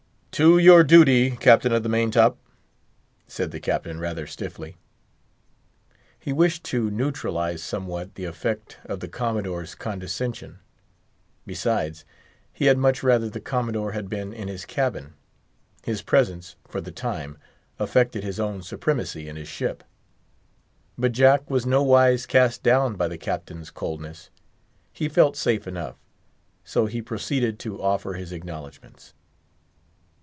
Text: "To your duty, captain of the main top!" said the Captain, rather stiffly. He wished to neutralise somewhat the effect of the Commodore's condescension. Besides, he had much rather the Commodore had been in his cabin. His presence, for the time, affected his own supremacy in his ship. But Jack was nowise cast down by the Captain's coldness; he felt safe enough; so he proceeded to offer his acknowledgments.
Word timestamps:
"To 0.35 0.57
your 0.57 0.83
duty, 0.83 1.31
captain 1.31 1.71
of 1.73 1.83
the 1.83 1.89
main 1.89 2.09
top!" 2.09 2.37
said 3.27 3.51
the 3.51 3.59
Captain, 3.59 3.99
rather 3.99 4.25
stiffly. 4.25 4.77
He 6.17 6.31
wished 6.33 6.63
to 6.63 6.89
neutralise 6.89 7.61
somewhat 7.61 8.15
the 8.15 8.23
effect 8.25 8.77
of 8.85 9.01
the 9.01 9.07
Commodore's 9.09 9.75
condescension. 9.75 10.57
Besides, 11.45 12.05
he 12.53 12.65
had 12.65 12.77
much 12.79 13.03
rather 13.03 13.29
the 13.29 13.41
Commodore 13.41 13.91
had 13.91 14.09
been 14.09 14.33
in 14.33 14.47
his 14.47 14.65
cabin. 14.65 15.13
His 15.83 16.01
presence, 16.01 16.55
for 16.65 16.79
the 16.81 16.91
time, 16.93 17.37
affected 17.77 18.23
his 18.23 18.39
own 18.39 18.63
supremacy 18.63 19.27
in 19.27 19.35
his 19.35 19.49
ship. 19.49 19.83
But 20.97 21.11
Jack 21.11 21.49
was 21.51 21.65
nowise 21.67 22.25
cast 22.25 22.63
down 22.63 22.95
by 22.95 23.09
the 23.09 23.17
Captain's 23.17 23.69
coldness; 23.69 24.29
he 24.93 25.09
felt 25.09 25.35
safe 25.37 25.67
enough; 25.67 25.97
so 26.63 26.85
he 26.87 27.01
proceeded 27.01 27.59
to 27.59 27.81
offer 27.83 28.13
his 28.13 28.31
acknowledgments. 28.31 29.13